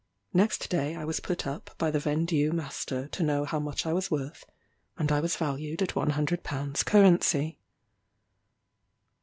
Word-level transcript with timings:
Next 0.33 0.67
day 0.67 0.95
I 0.95 1.05
was 1.05 1.19
put 1.19 1.45
up 1.45 1.75
by 1.77 1.91
the 1.91 1.99
vendue 1.99 2.51
master 2.53 3.07
to 3.09 3.21
know 3.21 3.45
how 3.45 3.59
much 3.59 3.85
I 3.85 3.93
was 3.93 4.09
worth, 4.09 4.45
and 4.97 5.11
I 5.11 5.19
was 5.19 5.35
valued 5.35 5.83
at 5.83 5.95
one 5.95 6.09
hundred 6.09 6.41
pounds 6.41 6.81
currency. 6.81 7.59